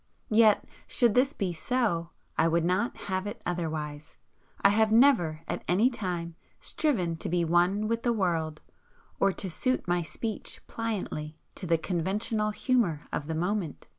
[0.31, 4.15] Yet, should this be so, I would not have it otherwise,
[4.63, 8.61] I have never at any time striven to be one with the world,
[9.19, 13.85] or to suit my speech pliantly to the conventional humour of the moment.